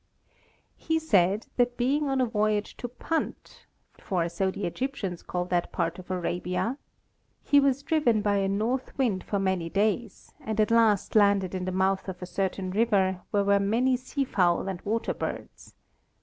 [0.77, 3.67] He said that being on a voyage to Punt
[3.99, 6.79] (for so the Egyptians call that part of Arabia),
[7.43, 11.65] he was driven by a north wind for many days, and at last landed in
[11.65, 15.75] the mouth of a certain river where were many sea fowl and water birds.